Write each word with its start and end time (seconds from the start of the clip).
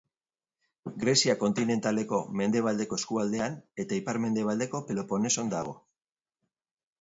Grezia 1.01 1.35
kontinentaleko 1.43 2.21
mendebaldeko 2.41 2.99
eskualdean 3.01 3.59
eta 3.85 3.99
ipar-mendebaldeko 4.01 4.83
Peloponeson 4.89 5.55
dago. 5.55 5.77